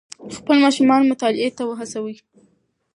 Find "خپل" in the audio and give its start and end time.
0.35-0.55